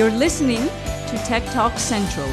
You're 0.00 0.10
listening 0.10 0.62
to 1.08 1.22
Tech 1.26 1.44
Talk 1.52 1.78
Central. 1.78 2.26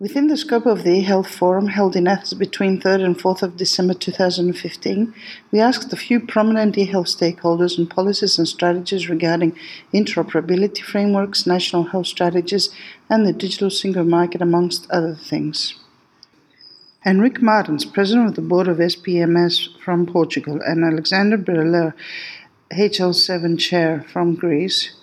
Within 0.00 0.26
the 0.26 0.36
scope 0.36 0.66
of 0.66 0.82
the 0.82 1.04
eHealth 1.04 1.28
Forum 1.28 1.68
held 1.68 1.94
in 1.94 2.08
Athens 2.08 2.34
between 2.34 2.80
3rd 2.80 3.04
and 3.04 3.16
4th 3.16 3.44
of 3.44 3.56
December 3.56 3.94
2015, 3.94 5.14
we 5.52 5.60
asked 5.60 5.92
a 5.92 5.96
few 5.96 6.18
prominent 6.18 6.74
eHealth 6.74 7.16
stakeholders 7.16 7.78
on 7.78 7.86
policies 7.86 8.38
and 8.38 8.48
strategies 8.48 9.08
regarding 9.08 9.56
interoperability 9.94 10.80
frameworks, 10.80 11.46
national 11.46 11.84
health 11.84 12.08
strategies, 12.08 12.70
and 13.08 13.24
the 13.24 13.32
digital 13.32 13.70
single 13.70 14.04
market, 14.04 14.42
amongst 14.42 14.90
other 14.90 15.14
things. 15.14 15.78
Henrique 17.06 17.40
Martins, 17.40 17.84
president 17.84 18.30
of 18.30 18.34
the 18.34 18.42
board 18.42 18.66
of 18.66 18.78
SPMS 18.78 19.78
from 19.78 20.06
Portugal, 20.06 20.58
and 20.66 20.84
Alexander 20.84 21.38
Berler, 21.38 21.94
HL7 22.72 23.58
chair 23.58 24.04
from 24.12 24.34
Greece, 24.34 24.94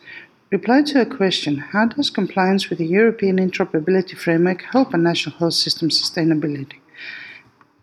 replied 0.51 0.87
to 0.87 1.01
a 1.01 1.05
question 1.05 1.57
How 1.57 1.85
does 1.85 2.09
compliance 2.09 2.69
with 2.69 2.79
the 2.79 2.87
European 2.87 3.37
interoperability 3.37 4.17
framework 4.17 4.63
help 4.63 4.93
a 4.93 4.97
national 4.97 5.37
health 5.37 5.53
system 5.53 5.89
sustainability? 5.89 6.79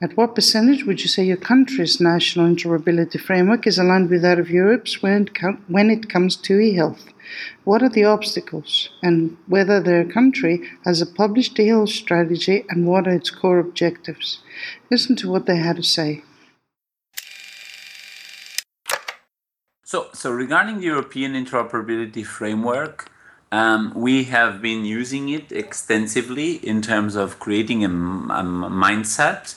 At 0.03 0.17
what 0.17 0.35
percentage 0.35 0.85
would 0.85 1.01
you 1.01 1.09
say 1.09 1.25
your 1.25 1.37
country's 1.37 2.01
national 2.01 2.53
interoperability 2.53 3.19
framework 3.21 3.67
is 3.67 3.79
aligned 3.79 4.11
with 4.11 4.23
that 4.23 4.39
of 4.39 4.51
Europe's 4.51 5.01
when 5.03 5.23
it, 5.23 5.35
com- 5.35 5.65
when 5.69 5.89
it 5.89 6.11
comes 6.11 6.37
to 6.37 6.59
e 6.59 6.75
health? 6.75 7.15
What 7.65 7.83
are 7.83 7.89
the 7.89 8.05
obstacles, 8.05 8.91
and 9.03 9.37
whether 9.47 9.81
their 9.81 10.05
country 10.05 10.69
has 10.85 11.01
a 11.01 11.07
published 11.07 11.59
e 11.61 11.69
health 11.69 11.91
strategy, 11.91 12.65
and 12.69 12.87
what 12.87 13.07
are 13.07 13.15
its 13.15 13.31
core 13.31 13.59
objectives? 13.59 14.41
Listen 14.91 15.15
to 15.17 15.31
what 15.31 15.47
they 15.47 15.57
had 15.57 15.77
to 15.77 15.83
say. 15.83 16.25
So, 19.87 20.09
so 20.13 20.33
regarding 20.33 20.81
the 20.81 20.87
European 20.87 21.35
interoperability 21.35 22.27
framework, 22.27 23.09
um, 23.53 23.93
we 23.95 24.25
have 24.25 24.61
been 24.61 24.85
using 24.85 25.29
it 25.29 25.53
extensively 25.53 26.55
in 26.55 26.83
terms 26.83 27.15
of 27.15 27.39
creating 27.39 27.85
a, 27.85 27.89
a 27.89 28.43
mindset. 28.43 29.55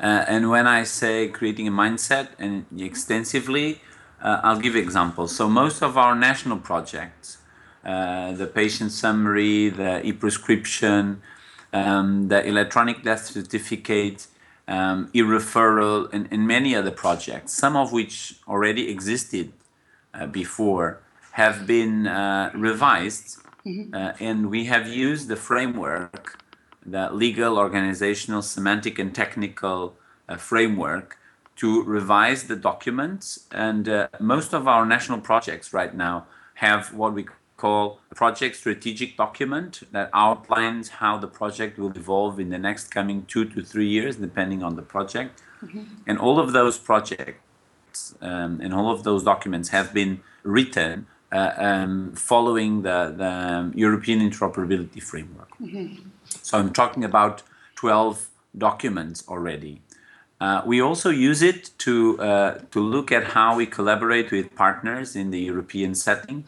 Uh, 0.00 0.24
and 0.26 0.48
when 0.48 0.66
I 0.66 0.84
say 0.84 1.28
creating 1.28 1.68
a 1.68 1.70
mindset 1.70 2.28
and 2.38 2.64
extensively, 2.78 3.82
uh, 4.22 4.40
I'll 4.42 4.58
give 4.58 4.74
examples. 4.74 5.36
So 5.36 5.50
most 5.50 5.82
of 5.82 5.98
our 5.98 6.14
national 6.14 6.60
projects, 6.60 7.36
uh, 7.84 8.32
the 8.32 8.46
patient 8.46 8.90
summary, 8.90 9.68
the 9.68 10.00
e-prescription, 10.02 11.20
um, 11.74 12.28
the 12.28 12.42
electronic 12.42 13.02
death 13.02 13.26
certificate, 13.26 14.28
um, 14.68 15.08
e-referral, 15.12 16.08
and, 16.12 16.28
and 16.30 16.46
many 16.46 16.74
other 16.76 16.90
projects, 16.92 17.52
some 17.52 17.74
of 17.76 17.92
which 17.92 18.36
already 18.46 18.88
existed 18.90 19.52
uh, 20.14 20.26
before 20.26 21.00
have 21.32 21.66
been 21.66 22.06
uh, 22.06 22.50
revised, 22.54 23.38
mm-hmm. 23.66 23.94
Uh, 23.94 24.12
and 24.20 24.50
we 24.50 24.66
have 24.66 24.86
used 24.86 25.28
the 25.28 25.36
framework, 25.36 26.38
the 26.84 27.10
legal, 27.10 27.58
organizational, 27.58 28.42
semantic, 28.42 28.98
and 28.98 29.14
technical 29.14 29.94
framework 30.36 31.18
to 31.56 31.82
revise 31.82 32.44
the 32.44 32.56
documents. 32.56 33.46
And 33.50 33.88
uh, 33.88 34.08
most 34.20 34.54
of 34.54 34.68
our 34.68 34.86
national 34.86 35.20
projects 35.20 35.72
right 35.72 35.94
now 35.94 36.26
have 36.54 36.94
what 36.94 37.12
we 37.14 37.26
call 37.58 38.00
a 38.10 38.14
project 38.14 38.56
strategic 38.56 39.16
document 39.16 39.82
that 39.92 40.08
outlines 40.14 40.88
how 40.88 41.18
the 41.18 41.26
project 41.26 41.78
will 41.78 41.94
evolve 42.02 42.40
in 42.40 42.48
the 42.48 42.58
next 42.58 42.88
coming 42.88 43.26
two 43.26 43.44
to 43.44 43.62
three 43.62 43.88
years, 43.88 44.16
depending 44.16 44.62
on 44.62 44.76
the 44.76 44.82
project. 44.82 45.42
Mm-hmm. 45.62 45.82
And 46.06 46.18
all 46.18 46.38
of 46.38 46.52
those 46.52 46.78
projects 46.78 48.14
um, 48.22 48.60
and 48.62 48.72
all 48.72 48.90
of 48.90 49.02
those 49.02 49.22
documents 49.24 49.68
have 49.70 49.92
been 49.92 50.20
written 50.44 51.06
uh, 51.32 51.52
um, 51.56 52.12
following 52.14 52.82
the, 52.82 53.12
the 53.16 53.78
European 53.78 54.20
interoperability 54.20 55.02
framework. 55.02 55.50
Mm-hmm. 55.60 56.08
So 56.42 56.58
I'm 56.58 56.72
talking 56.72 57.04
about 57.04 57.42
12 57.74 58.28
documents 58.56 59.24
already. 59.28 59.82
Uh, 60.40 60.62
we 60.64 60.80
also 60.80 61.10
use 61.10 61.42
it 61.42 61.70
to, 61.78 62.20
uh, 62.20 62.58
to 62.70 62.80
look 62.80 63.10
at 63.10 63.24
how 63.24 63.56
we 63.56 63.66
collaborate 63.66 64.30
with 64.30 64.54
partners 64.54 65.16
in 65.16 65.30
the 65.30 65.40
European 65.40 65.96
setting, 65.96 66.44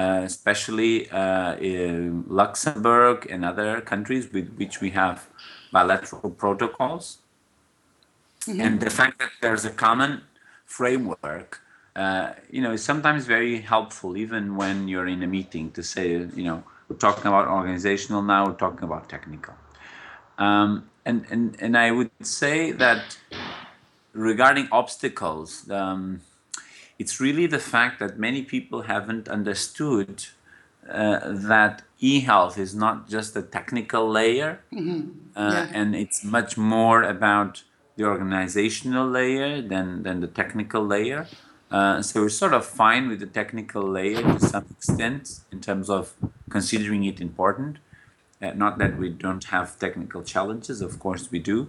especially 0.00 1.10
uh, 1.10 1.56
in 1.56 2.24
Luxembourg 2.28 3.26
and 3.30 3.44
other 3.44 3.80
countries 3.80 4.32
with 4.32 4.54
which 4.56 4.80
we 4.80 4.90
have 4.90 5.28
bilateral 5.70 6.30
protocols. 6.30 7.18
Mm-hmm. 8.46 8.60
And 8.60 8.80
the 8.80 8.90
fact 8.90 9.18
that 9.18 9.30
there's 9.40 9.64
a 9.64 9.70
common 9.70 10.22
framework, 10.64 11.60
uh, 11.94 12.32
you 12.50 12.62
know, 12.62 12.72
is 12.72 12.82
sometimes 12.82 13.26
very 13.26 13.60
helpful, 13.60 14.16
even 14.16 14.56
when 14.56 14.88
you're 14.88 15.06
in 15.06 15.22
a 15.22 15.26
meeting, 15.26 15.70
to 15.72 15.82
say, 15.82 16.10
you 16.10 16.44
know, 16.44 16.64
we're 16.88 16.96
talking 16.96 17.26
about 17.26 17.46
organizational 17.48 18.22
now, 18.22 18.46
we're 18.46 18.54
talking 18.54 18.84
about 18.84 19.08
technical. 19.08 19.54
Um, 20.38 20.88
and, 21.04 21.26
and, 21.30 21.56
and 21.60 21.76
I 21.76 21.90
would 21.90 22.10
say 22.22 22.72
that 22.72 23.18
regarding 24.12 24.68
obstacles, 24.72 25.70
um, 25.70 26.20
it's 26.98 27.20
really 27.20 27.46
the 27.46 27.58
fact 27.58 27.98
that 28.00 28.18
many 28.18 28.42
people 28.42 28.82
haven't 28.82 29.28
understood 29.28 30.26
uh, 30.88 31.20
that 31.24 31.82
e-health 32.00 32.58
is 32.58 32.74
not 32.74 33.08
just 33.08 33.36
a 33.36 33.42
technical 33.42 34.08
layer, 34.08 34.60
mm-hmm. 34.72 35.10
uh, 35.36 35.50
yeah. 35.52 35.70
and 35.72 35.94
it's 35.94 36.24
much 36.24 36.56
more 36.56 37.02
about 37.02 37.62
the 37.96 38.04
organizational 38.04 39.08
layer 39.08 39.62
than, 39.62 40.02
than 40.02 40.20
the 40.20 40.26
technical 40.26 40.84
layer. 40.84 41.26
Uh, 41.70 42.02
so 42.02 42.22
we're 42.22 42.28
sort 42.28 42.52
of 42.52 42.66
fine 42.66 43.08
with 43.08 43.20
the 43.20 43.26
technical 43.26 43.82
layer 43.82 44.20
to 44.20 44.40
some 44.40 44.66
extent 44.70 45.40
in 45.50 45.60
terms 45.60 45.88
of 45.88 46.14
considering 46.50 47.04
it 47.04 47.20
important. 47.20 47.78
Uh, 48.42 48.50
not 48.50 48.78
that 48.78 48.98
we 48.98 49.08
don't 49.08 49.44
have 49.44 49.78
technical 49.78 50.22
challenges, 50.22 50.82
of 50.82 50.98
course 50.98 51.30
we 51.30 51.38
do, 51.38 51.68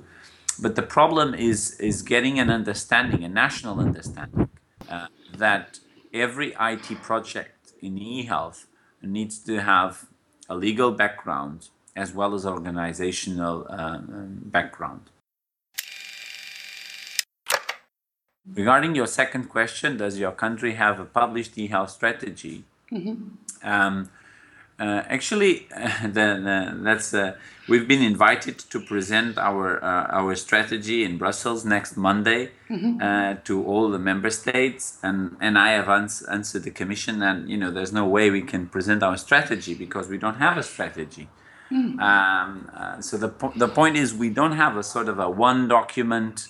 but 0.59 0.75
the 0.75 0.81
problem 0.81 1.33
is 1.33 1.79
is 1.79 2.01
getting 2.01 2.39
an 2.39 2.49
understanding, 2.49 3.23
a 3.23 3.29
national 3.29 3.79
understanding, 3.79 4.42
uh, 4.89 5.07
that 5.37 5.79
every 6.13 6.55
IT 6.59 7.01
project 7.01 7.73
in 7.81 7.97
e-health 7.97 8.67
needs 9.01 9.39
to 9.39 9.61
have 9.61 10.05
a 10.49 10.55
legal 10.55 10.91
background 10.91 11.69
as 11.95 12.13
well 12.13 12.33
as 12.33 12.45
organizational 12.45 13.67
uh, 13.69 13.97
um, 13.97 14.41
background. 14.45 15.09
Regarding 18.51 18.93
your 18.95 19.07
second 19.07 19.45
question, 19.49 19.97
does 19.97 20.19
your 20.19 20.31
country 20.31 20.73
have 20.73 20.99
a 20.99 21.05
published 21.05 21.57
e-health 21.57 21.91
strategy? 21.91 22.65
Mm-hmm. 22.91 23.67
Um, 23.67 24.09
uh, 24.79 25.03
actually, 25.07 25.67
uh, 25.75 26.01
the, 26.03 26.09
the, 26.09 26.77
that's 26.81 27.13
uh, 27.13 27.35
we've 27.67 27.87
been 27.87 28.01
invited 28.01 28.57
to 28.59 28.79
present 28.79 29.37
our 29.37 29.83
uh, 29.83 30.07
our 30.09 30.35
strategy 30.35 31.03
in 31.03 31.17
Brussels 31.17 31.63
next 31.63 31.95
Monday 31.95 32.51
mm-hmm. 32.69 33.01
Uh, 33.01 33.35
to 33.43 33.63
all 33.63 33.89
the 33.89 33.99
member 33.99 34.29
states, 34.29 34.97
and 35.03 35.37
and 35.39 35.57
I 35.57 35.71
have 35.71 35.89
ans- 35.89 36.23
answered 36.23 36.63
the 36.63 36.71
Commission, 36.71 37.21
and 37.21 37.49
you 37.49 37.57
know 37.57 37.71
there's 37.71 37.93
no 37.93 38.05
way 38.05 38.29
we 38.31 38.41
can 38.41 38.67
present 38.67 39.03
our 39.03 39.17
strategy 39.17 39.73
because 39.75 40.07
we 40.09 40.17
don't 40.17 40.37
have 40.37 40.57
a 40.57 40.63
strategy. 40.63 41.29
Mm. 41.71 41.99
Um, 41.99 42.69
uh, 42.75 43.01
so 43.01 43.17
the 43.17 43.29
po- 43.29 43.53
the 43.55 43.67
point 43.67 43.95
is 43.95 44.13
we 44.13 44.29
don't 44.29 44.53
have 44.53 44.75
a 44.75 44.83
sort 44.83 45.07
of 45.07 45.19
a 45.19 45.29
one 45.29 45.67
document 45.67 46.47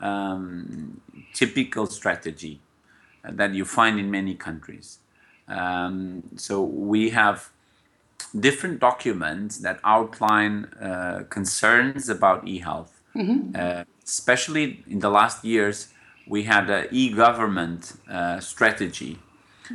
um, 0.00 1.00
typical 1.32 1.86
strategy 1.86 2.60
that 3.24 3.54
you 3.54 3.64
find 3.64 3.98
in 3.98 4.10
many 4.10 4.34
countries. 4.34 4.98
Um, 5.52 6.22
so 6.36 6.62
we 6.62 7.10
have 7.10 7.50
different 8.38 8.80
documents 8.80 9.58
that 9.58 9.78
outline 9.84 10.64
uh, 10.80 11.24
concerns 11.28 12.08
about 12.08 12.46
e-health. 12.48 13.00
Mm-hmm. 13.14 13.54
Uh, 13.54 13.84
especially 14.04 14.82
in 14.88 15.00
the 15.00 15.10
last 15.10 15.44
years, 15.44 15.88
we 16.26 16.44
had 16.44 16.70
an 16.70 16.88
e-government 16.90 17.94
uh, 18.08 18.40
strategy 18.40 19.18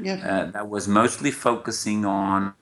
yeah. 0.01 0.15
Uh, 0.15 0.51
that 0.51 0.69
was 0.69 0.87
mostly 0.87 1.31
focusing 1.31 2.05
on 2.05 2.53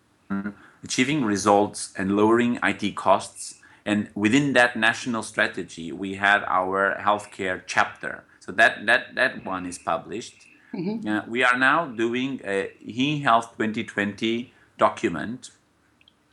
achieving 0.83 1.25
results 1.25 1.94
and 1.97 2.15
lowering 2.15 2.59
IT 2.63 2.95
costs. 2.95 3.56
And 3.85 4.09
within 4.15 4.53
that 4.53 4.75
national 4.75 5.23
strategy, 5.23 5.91
we 5.91 6.15
had 6.15 6.44
our 6.47 6.95
healthcare 7.00 7.62
chapter. 7.65 8.23
So 8.39 8.51
that 8.53 8.85
that 8.85 9.15
that 9.15 9.45
one 9.45 9.65
is 9.65 9.77
published. 9.77 10.35
Mm-hmm. 10.75 11.07
Uh, 11.07 11.22
we 11.27 11.44
are 11.44 11.57
now 11.57 11.86
doing 11.86 12.42
a 12.44 12.72
e-health 12.81 13.51
2020 13.57 14.51
document 14.77 15.51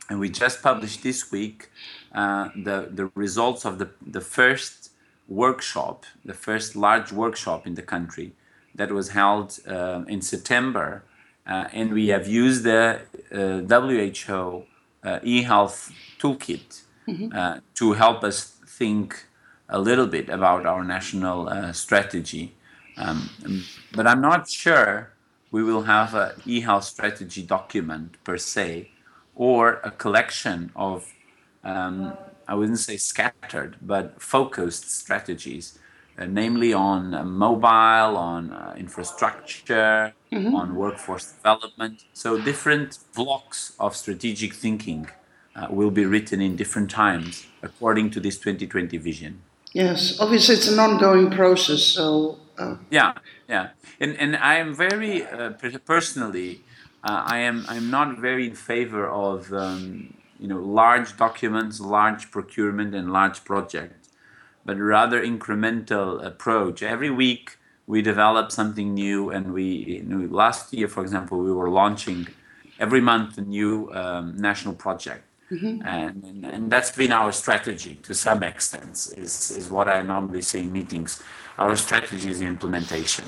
and 0.09 0.19
we 0.19 0.29
just 0.29 0.61
published 0.61 1.01
this 1.01 1.31
week 1.31 1.69
uh, 2.13 2.49
the, 2.55 2.89
the 2.91 3.09
results 3.15 3.65
of 3.65 3.79
the, 3.79 3.89
the 4.05 4.21
first 4.21 4.91
workshop, 5.27 6.05
the 6.25 6.33
first 6.33 6.75
large 6.75 7.11
workshop 7.11 7.65
in 7.65 7.75
the 7.75 7.81
country 7.81 8.33
that 8.75 8.91
was 8.91 9.09
held 9.09 9.59
uh, 9.67 10.03
in 10.07 10.21
September. 10.21 11.03
Uh, 11.47 11.67
and 11.73 11.93
we 11.93 12.07
have 12.07 12.27
used 12.27 12.63
the 12.63 13.01
uh, 13.31 13.59
WHO 13.61 14.63
uh, 15.03 15.19
e-health 15.23 15.91
toolkit 16.19 16.81
mm-hmm. 17.07 17.29
Uh, 17.35 17.59
to 17.75 17.93
help 17.93 18.23
us 18.23 18.57
think 18.67 19.25
a 19.69 19.79
little 19.79 20.07
bit 20.07 20.29
about 20.29 20.65
our 20.65 20.83
national 20.83 21.73
strategy. 21.73 22.53
Um, 22.97 23.29
but 23.93 24.07
I'm 24.07 24.21
not 24.21 24.49
sure 24.49 25.13
we 25.51 25.63
will 25.63 25.83
have 25.83 26.15
an 26.15 26.31
e-health 26.45 26.83
strategy 26.83 27.43
document 27.43 28.17
per 28.23 28.37
se, 28.37 28.89
or 29.35 29.79
a 29.83 29.91
collection 29.91 30.71
of, 30.75 31.13
um, 31.63 32.17
I 32.47 32.55
wouldn't 32.55 32.79
say 32.79 32.97
scattered, 32.97 33.77
but 33.81 34.21
focused 34.21 34.89
strategies, 34.89 35.79
uh, 36.17 36.25
namely 36.25 36.73
on 36.73 37.13
uh, 37.13 37.23
mobile, 37.23 38.17
on 38.17 38.51
uh, 38.51 38.73
infrastructure, 38.77 40.13
mm-hmm. 40.31 40.55
on 40.55 40.75
workforce 40.75 41.31
development. 41.31 42.05
So 42.13 42.39
different 42.39 42.99
blocks 43.15 43.73
of 43.79 43.95
strategic 43.95 44.53
thinking 44.53 45.09
uh, 45.55 45.67
will 45.69 45.91
be 45.91 46.05
written 46.05 46.41
in 46.41 46.55
different 46.55 46.89
times 46.89 47.45
according 47.61 48.09
to 48.11 48.19
this 48.19 48.37
2020 48.37 48.97
vision. 48.97 49.41
Yes, 49.73 50.19
obviously 50.19 50.55
it's 50.55 50.67
an 50.67 50.79
ongoing 50.79 51.31
process. 51.31 51.81
So 51.81 52.37
uh... 52.59 52.77
yeah, 52.91 53.13
yeah, 53.49 53.69
and 53.99 54.15
and 54.17 54.37
I 54.37 54.55
am 54.55 54.75
very 54.75 55.25
uh, 55.25 55.53
personally, 55.85 56.61
uh, 57.03 57.23
I 57.25 57.39
am 57.39 57.65
I'm 57.67 57.89
not 57.89 58.19
very 58.19 58.47
in 58.47 58.55
favor 58.55 59.09
of 59.09 59.51
um, 59.51 60.13
you 60.39 60.47
know 60.47 60.59
large 60.59 61.17
documents, 61.17 61.79
large 61.79 62.29
procurement, 62.29 62.93
and 62.93 63.11
large 63.11 63.43
projects, 63.43 64.09
but 64.63 64.77
rather 64.77 65.19
incremental 65.25 66.23
approach. 66.23 66.83
Every 66.83 67.09
week 67.09 67.57
we 67.87 68.03
develop 68.03 68.51
something 68.51 68.93
new, 68.93 69.31
and 69.31 69.53
we 69.53 69.63
you 69.63 70.03
know, 70.03 70.27
last 70.29 70.71
year, 70.71 70.87
for 70.87 71.01
example, 71.01 71.39
we 71.39 71.51
were 71.51 71.71
launching 71.71 72.27
every 72.79 73.01
month 73.01 73.39
a 73.39 73.41
new 73.41 73.91
um, 73.93 74.37
national 74.37 74.75
project 74.75 75.23
Mm-hmm. 75.53 75.85
And, 75.85 76.23
and, 76.23 76.45
and, 76.45 76.71
that's 76.71 76.91
been 76.91 77.11
our 77.11 77.31
strategy 77.31 77.95
to 78.03 78.13
some 78.15 78.41
extent, 78.41 78.93
is, 79.17 79.51
is 79.51 79.69
what 79.69 79.87
I 79.87 80.01
normally 80.01 80.41
say 80.41 80.61
in 80.61 80.71
meetings. 80.71 81.21
Our 81.59 81.75
strategy 81.75 82.31
is 82.31 82.41
implementation. 82.41 83.25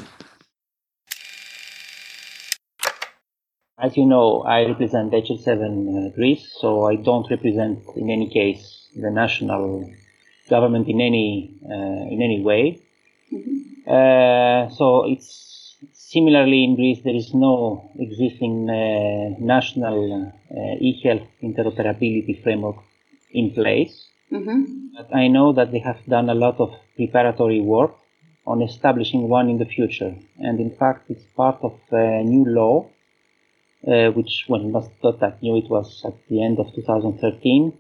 As 3.78 3.96
you 3.96 4.06
know, 4.06 4.42
I 4.42 4.66
represent 4.66 5.12
HL7 5.12 5.52
uh, 5.52 6.16
Greece, 6.16 6.52
so 6.60 6.86
I 6.86 6.96
don't 6.96 7.30
represent 7.30 7.84
in 7.96 8.10
any 8.10 8.30
case 8.30 8.88
the 8.96 9.12
national 9.12 9.92
government 10.50 10.88
in 10.88 11.02
any 11.02 11.60
uh, 11.64 12.14
in 12.14 12.22
any 12.24 12.42
way. 12.42 12.82
Mm-hmm. 13.32 13.56
Uh, 13.88 14.74
so 14.76 15.06
it's 15.06 15.55
Similarly, 16.16 16.64
in 16.64 16.76
Greece, 16.78 17.02
there 17.04 17.14
is 17.14 17.34
no 17.34 17.92
existing 18.00 18.70
uh, 18.70 19.36
national 19.38 20.32
uh, 20.50 20.88
e-health 20.88 21.28
interoperability 21.44 22.42
framework 22.42 22.78
in 23.32 23.52
place. 23.52 24.08
Mm-hmm. 24.32 24.96
But 24.96 25.14
I 25.14 25.28
know 25.28 25.52
that 25.52 25.74
they 25.74 25.80
have 25.80 26.00
done 26.08 26.30
a 26.30 26.34
lot 26.34 26.58
of 26.62 26.70
preparatory 26.96 27.60
work 27.60 27.96
on 28.48 28.62
establishing 28.62 29.28
one 29.28 29.50
in 29.50 29.58
the 29.58 29.66
future. 29.66 30.16
And 30.40 30.62
in 30.62 30.72
fact, 30.80 31.10
it's 31.10 31.26
part 31.36 31.58
of 31.62 31.74
a 31.92 32.24
new 32.24 32.46
law, 32.46 32.90
uh, 33.86 34.12
which, 34.12 34.46
well, 34.48 34.64
not, 34.64 34.88
not 35.04 35.20
that 35.20 35.44
new, 35.44 35.58
it 35.58 35.70
was 35.70 36.02
at 36.06 36.16
the 36.30 36.42
end 36.42 36.60
of 36.60 36.74
2013, 36.74 37.78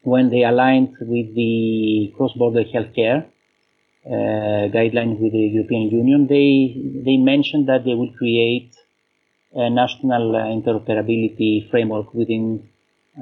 when 0.00 0.30
they 0.30 0.44
aligned 0.44 0.96
with 1.02 1.34
the 1.34 2.10
cross-border 2.16 2.64
healthcare 2.64 3.26
uh, 3.26 3.28
guidelines 4.06 5.18
with 5.20 5.32
the 5.32 5.46
European 5.56 5.90
Union, 5.90 6.26
they 6.26 6.74
they 7.04 7.16
mentioned 7.16 7.68
that 7.68 7.84
they 7.84 7.94
will 7.94 8.12
create 8.12 8.74
a 9.54 9.68
national 9.68 10.36
uh, 10.36 10.44
interoperability 10.44 11.68
framework 11.70 12.14
within 12.14 12.68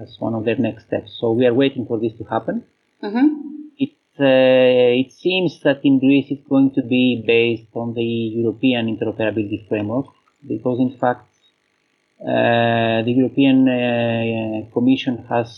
as 0.00 0.16
one 0.18 0.34
of 0.34 0.44
their 0.44 0.56
next 0.56 0.86
steps. 0.86 1.16
So 1.18 1.32
we 1.32 1.46
are 1.46 1.54
waiting 1.54 1.86
for 1.86 1.98
this 1.98 2.12
to 2.18 2.24
happen. 2.24 2.64
Mm-hmm. 3.02 3.26
It 3.78 3.94
uh, 4.20 5.00
it 5.02 5.12
seems 5.12 5.60
that 5.64 5.80
in 5.84 5.98
Greece 5.98 6.26
it's 6.30 6.46
going 6.48 6.72
to 6.74 6.82
be 6.82 7.22
based 7.26 7.70
on 7.74 7.94
the 7.94 8.02
European 8.02 8.86
interoperability 8.94 9.66
framework 9.68 10.06
because 10.46 10.78
in 10.80 10.98
fact 10.98 11.26
uh, 12.20 13.02
the 13.02 13.14
European 13.16 13.68
uh, 13.68 14.72
Commission 14.72 15.24
has 15.28 15.48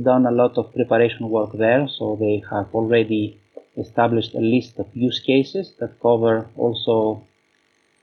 done 0.00 0.26
a 0.26 0.30
lot 0.30 0.58
of 0.58 0.72
preparation 0.74 1.28
work 1.30 1.50
there, 1.56 1.88
so 1.88 2.16
they 2.20 2.42
have 2.50 2.66
already 2.74 3.40
established 3.76 4.34
a 4.34 4.40
list 4.40 4.78
of 4.78 4.86
use 4.94 5.20
cases 5.20 5.72
that 5.80 6.00
cover 6.00 6.48
also 6.56 7.26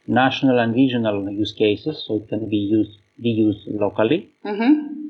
national 0.08 0.60
and 0.60 0.76
regional 0.76 1.30
use 1.32 1.54
cases, 1.54 2.04
so 2.06 2.18
it 2.18 2.28
can 2.30 2.50
be 2.50 2.58
used 2.58 2.98
be 3.20 3.30
used 3.30 3.68
locally. 3.68 4.30
Mm-hmm. 4.46 5.02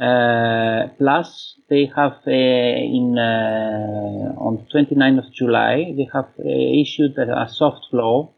Uh, 0.00 0.88
plus, 0.98 1.56
they 1.70 1.90
have 1.96 2.18
uh, 2.26 2.30
in 2.30 3.16
uh, 3.18 4.34
on 4.36 4.66
29th 4.72 5.26
of 5.26 5.32
July 5.32 5.94
they 5.96 6.08
have 6.12 6.28
uh, 6.38 6.80
issued 6.82 7.16
a, 7.18 7.48
soft 7.48 7.86
law, 7.92 8.30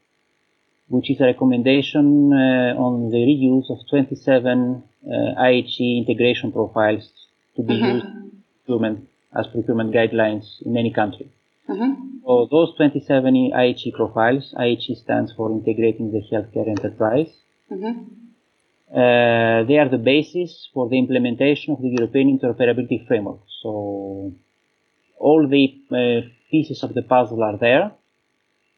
which 0.88 1.10
is 1.10 1.20
a 1.20 1.24
recommendation 1.24 2.32
uh, 2.32 2.78
on 2.78 3.10
the 3.10 3.18
reuse 3.18 3.70
of 3.70 3.78
27 3.90 4.82
uh, 5.04 5.10
IHE 5.42 5.98
integration 5.98 6.52
profiles 6.52 7.10
to 7.56 7.62
be 7.62 7.74
mm-hmm. 7.74 7.96
used 7.96 8.06
procurement, 8.64 9.08
as 9.36 9.46
procurement 9.48 9.92
guidelines 9.92 10.62
in 10.64 10.76
any 10.76 10.92
country. 10.92 11.28
Mm-hmm. 11.68 12.18
So 12.24 12.48
those 12.50 12.74
27 12.76 13.52
IHE 13.54 13.92
profiles, 13.94 14.54
IHE 14.56 14.96
stands 14.96 15.32
for 15.32 15.50
Integrating 15.50 16.10
the 16.12 16.22
Healthcare 16.30 16.68
Enterprise. 16.68 17.30
Mm-hmm. 17.70 18.04
Uh, 18.90 19.64
they 19.64 19.76
are 19.76 19.88
the 19.90 20.02
basis 20.02 20.68
for 20.72 20.88
the 20.88 20.98
implementation 20.98 21.74
of 21.74 21.82
the 21.82 21.90
European 21.90 22.38
Interoperability 22.38 23.06
Framework. 23.06 23.40
So 23.62 24.32
all 25.18 25.46
the 25.46 25.74
uh, 25.92 26.28
pieces 26.50 26.82
of 26.82 26.94
the 26.94 27.02
puzzle 27.02 27.42
are 27.42 27.58
there. 27.58 27.92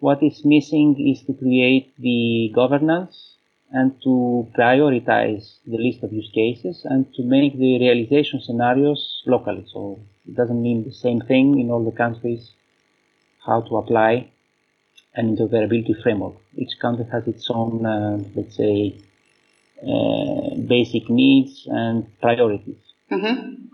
What 0.01 0.23
is 0.23 0.45
missing 0.45 0.97
is 0.99 1.25
to 1.27 1.35
create 1.35 1.95
the 1.99 2.51
governance 2.55 3.37
and 3.71 3.95
to 4.03 4.49
prioritize 4.59 5.59
the 5.65 5.79
list 5.79 6.03
of 6.03 6.13
use 6.13 6.31
cases 6.35 6.85
and 6.85 7.07
to 7.15 7.23
make 7.23 7.53
the 7.57 7.79
realization 7.79 8.41
scenarios 8.41 9.23
locally. 9.27 9.65
So 9.73 10.01
it 10.27 10.35
doesn't 10.35 10.61
mean 10.61 10.83
the 10.83 10.93
same 10.93 11.21
thing 11.21 11.61
in 11.61 11.71
all 11.71 11.85
the 11.85 11.97
countries 11.97 12.51
how 13.51 13.61
to 13.69 13.77
apply 13.83 14.13
an 15.15 15.25
interoperability 15.37 15.95
framework. 16.03 16.37
Each 16.57 16.75
country 16.81 17.07
has 17.13 17.27
its 17.27 17.47
own, 17.51 17.85
uh, 17.85 18.19
let's 18.37 18.57
say, 18.57 18.95
uh, 19.83 20.55
basic 20.75 21.05
needs 21.11 21.67
and 21.67 22.07
priorities. 22.21 22.83
Mm-hmm. 23.11 23.67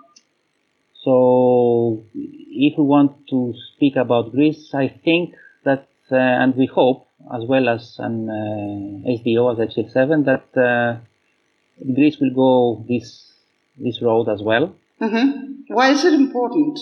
So, 1.05 2.03
if 2.15 2.73
we 2.79 2.85
want 2.85 3.13
to 3.33 3.55
speak 3.69 3.97
about 3.97 4.33
Greece, 4.33 4.75
I 4.75 4.89
think 4.89 5.35
that, 5.65 5.89
uh, 6.11 6.17
and 6.17 6.57
we 6.57 6.67
hope, 6.67 7.07
as 7.37 7.45
well 7.45 7.69
as 7.69 7.97
an 7.99 8.17
uh, 8.31 9.11
SDO 9.19 9.45
as 9.53 9.59
HL7, 9.75 10.25
that 10.31 10.47
uh, 10.71 10.99
Greece 11.95 12.17
will 12.21 12.35
go 12.45 12.85
this 12.89 13.09
this 13.79 14.01
road 14.01 14.29
as 14.29 14.41
well. 14.43 14.75
Mm-hmm. 15.01 15.75
Why 15.75 15.91
is 15.91 16.05
it 16.05 16.15
important? 16.15 16.81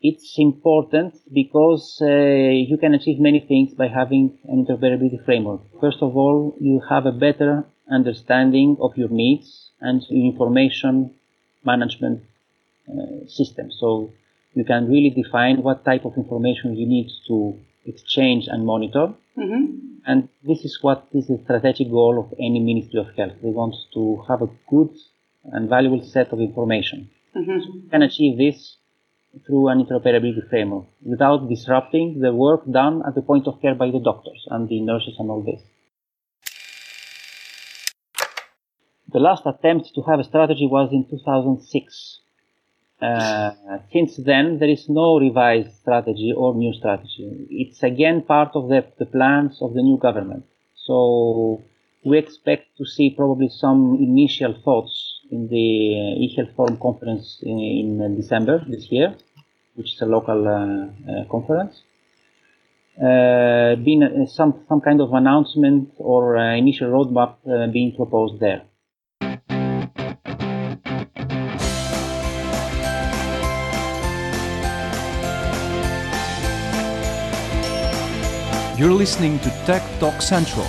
It's 0.00 0.34
important 0.38 1.14
because 1.32 1.98
uh, 2.00 2.06
you 2.06 2.78
can 2.78 2.94
achieve 2.94 3.18
many 3.18 3.40
things 3.40 3.74
by 3.74 3.88
having 3.88 4.38
an 4.48 4.64
interoperability 4.64 5.24
framework. 5.24 5.60
First 5.80 5.98
of 6.02 6.16
all, 6.16 6.56
you 6.60 6.80
have 6.88 7.06
a 7.06 7.12
better 7.12 7.64
understanding 7.90 8.76
of 8.80 8.96
your 8.96 9.08
needs 9.08 9.70
and 9.80 10.02
your 10.08 10.32
information 10.32 11.14
management 11.64 12.22
uh, 12.88 13.26
system. 13.26 13.70
So 13.72 14.12
you 14.54 14.64
can 14.64 14.88
really 14.88 15.10
define 15.10 15.62
what 15.62 15.84
type 15.84 16.04
of 16.04 16.16
information 16.16 16.76
you 16.76 16.86
need 16.86 17.10
to 17.28 17.58
exchange 17.84 18.46
and 18.46 18.64
monitor. 18.64 19.14
Mm-hmm. 19.36 19.64
And 20.06 20.28
this 20.44 20.64
is 20.64 20.78
what 20.80 21.06
is 21.12 21.26
the 21.26 21.40
strategic 21.44 21.90
goal 21.90 22.18
of 22.18 22.32
any 22.38 22.60
Ministry 22.60 23.00
of 23.00 23.08
Health. 23.16 23.34
They 23.42 23.50
want 23.50 23.74
to 23.94 24.24
have 24.28 24.42
a 24.42 24.50
good 24.70 24.90
and 25.52 25.68
valuable 25.68 26.04
set 26.04 26.32
of 26.32 26.40
information. 26.40 27.10
Mm-hmm. 27.36 27.60
So 27.60 27.74
you 27.74 27.88
can 27.90 28.02
achieve 28.02 28.38
this 28.38 28.76
through 29.46 29.68
an 29.68 29.84
interoperability 29.84 30.48
framework 30.48 30.86
without 31.02 31.48
disrupting 31.48 32.20
the 32.20 32.32
work 32.32 32.62
done 32.70 33.02
at 33.06 33.14
the 33.14 33.22
point 33.22 33.46
of 33.46 33.60
care 33.60 33.74
by 33.74 33.90
the 33.90 34.00
doctors 34.00 34.46
and 34.50 34.68
the 34.68 34.80
nurses 34.80 35.16
and 35.18 35.30
all 35.30 35.42
this. 35.42 35.62
The 39.10 39.20
last 39.20 39.44
attempt 39.46 39.94
to 39.94 40.02
have 40.02 40.20
a 40.20 40.24
strategy 40.24 40.66
was 40.66 40.90
in 40.92 41.06
2006. 41.08 42.20
Uh, 43.00 43.50
since 43.92 44.16
then, 44.16 44.58
there 44.58 44.68
is 44.68 44.88
no 44.88 45.18
revised 45.18 45.72
strategy 45.80 46.32
or 46.36 46.54
new 46.54 46.74
strategy. 46.74 47.46
It's 47.50 47.82
again 47.82 48.22
part 48.22 48.50
of 48.54 48.68
the, 48.68 48.84
the 48.98 49.06
plans 49.06 49.62
of 49.62 49.74
the 49.74 49.82
new 49.82 49.98
government. 49.98 50.44
So 50.74 51.62
we 52.04 52.18
expect 52.18 52.76
to 52.78 52.84
see 52.84 53.14
probably 53.16 53.48
some 53.48 53.96
initial 54.00 54.54
thoughts 54.64 55.07
in 55.30 55.48
the 55.48 56.24
eHealth 56.24 56.54
Forum 56.54 56.78
conference 56.78 57.38
in, 57.42 57.58
in 57.58 58.16
December 58.16 58.64
this 58.68 58.86
year, 58.90 59.14
which 59.74 59.94
is 59.94 60.00
a 60.02 60.06
local 60.06 60.46
uh, 60.46 60.52
uh, 61.12 61.24
conference. 61.30 61.82
Uh, 62.96 63.76
been 63.76 64.26
some 64.26 64.64
some 64.68 64.80
kind 64.80 65.00
of 65.00 65.12
announcement 65.12 65.90
or 65.98 66.36
initial 66.36 66.88
roadmap 66.88 67.36
being 67.72 67.94
proposed 67.94 68.40
there. 68.40 68.62
You're 78.76 78.92
listening 78.92 79.40
to 79.40 79.50
Tech 79.66 79.82
Talk 79.98 80.22
Central 80.22 80.66